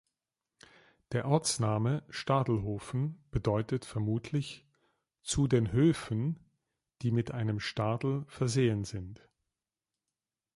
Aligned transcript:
Der 1.11 1.27
Ortsname 1.27 2.03
Stadelhofen 2.09 3.23
bedeutet 3.29 3.85
vermutlich 3.85 4.65
"zu 5.21 5.45
den 5.47 5.71
Höfen, 5.71 6.39
die 7.03 7.11
mit 7.11 7.29
einem 7.29 7.59
Stadel 7.59 8.25
versehen 8.27 8.83
sind". 8.83 9.29